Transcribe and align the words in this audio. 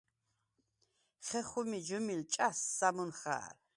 ხეხუ̂მი 1.27 1.79
ჯჷმილ 1.87 2.21
ჭა̈შს 2.33 2.65
სა̈მუნ 2.77 3.11
ხა̄რ. 3.19 3.53